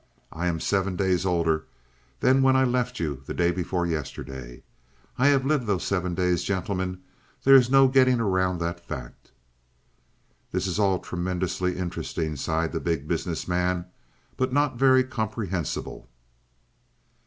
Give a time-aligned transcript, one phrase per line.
[0.31, 1.65] I am seven days older
[2.21, 4.63] than when I left you day before yesterday.
[5.15, 7.01] I have lived those seven days, gentlemen,
[7.43, 9.31] there is no getting around that fact."
[10.51, 13.85] "This is all tremendously interesting," sighed the Big Business Man;
[14.37, 16.09] "but not very comprehensible."